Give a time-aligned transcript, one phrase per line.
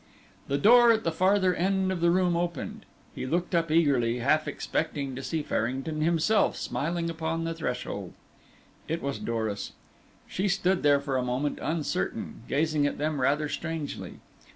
[0.47, 2.87] The door at the farther end of the room opened.
[3.13, 8.13] He looked up eagerly, half expecting to see Farrington himself, smiling upon the threshold.
[8.87, 9.73] It was Doris.
[10.25, 14.15] She stood there for a moment, uncertain, gazing at them rather strangely.